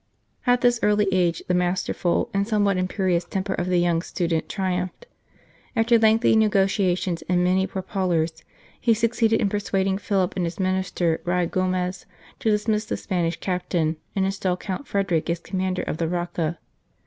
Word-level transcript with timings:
At 0.47 0.61
this 0.61 0.79
early 0.81 1.07
age 1.11 1.43
the 1.47 1.53
masterful 1.53 2.31
and 2.33 2.47
somewhat 2.47 2.77
imperious 2.77 3.23
temper 3.23 3.53
of 3.53 3.67
the 3.67 3.77
young 3.77 4.01
student 4.01 4.49
triumphed. 4.49 5.05
After 5.75 5.99
lengthy 5.99 6.35
negotiations 6.35 7.21
and 7.29 7.43
many 7.43 7.67
pourparlers, 7.67 8.43
he 8.79 8.95
succeeded 8.95 9.39
in 9.39 9.47
persuading 9.47 9.99
Philip 9.99 10.35
and 10.35 10.45
his 10.45 10.59
Minister 10.59 11.21
Ruy 11.23 11.45
Gomez 11.45 12.07
to 12.39 12.49
dismiss 12.49 12.85
the 12.85 12.97
Spanish 12.97 13.39
Captain, 13.39 13.97
and 14.15 14.25
instal 14.25 14.57
Count 14.57 14.87
Frederick 14.87 15.29
as 15.29 15.37
Commander 15.39 15.83
of 15.83 15.97
the 15.97 16.07
Rocca. 16.07 16.57